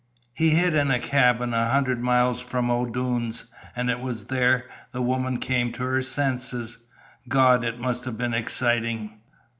He 0.33 0.49
hid 0.49 0.73
in 0.73 0.89
a 0.89 0.97
cabin 0.97 1.53
a 1.53 1.69
hundred 1.69 2.01
miles 2.01 2.41
from 2.41 2.71
O'Doone's, 2.71 3.51
an' 3.75 3.87
it 3.87 3.99
was 3.99 4.25
there 4.25 4.65
the 4.91 4.99
woman 5.03 5.39
come 5.39 5.71
to 5.73 5.83
her 5.83 6.01
senses. 6.01 6.79
Gawd! 7.29 7.63
it 7.63 7.79
must 7.79 8.05
have 8.05 8.17
been 8.17 8.33
exciting! 8.33 9.21